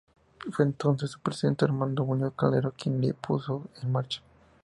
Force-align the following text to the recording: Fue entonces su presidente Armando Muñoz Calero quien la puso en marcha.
Fue 0.51 0.65
entonces 0.65 1.11
su 1.11 1.19
presidente 1.19 1.63
Armando 1.63 2.03
Muñoz 2.03 2.33
Calero 2.35 2.71
quien 2.75 3.05
la 3.07 3.13
puso 3.13 3.69
en 3.83 3.91
marcha. 3.91 4.23